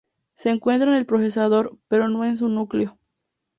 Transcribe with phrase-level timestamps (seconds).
[0.33, 2.97] Se encuentra en el procesador, pero no en su núcleo.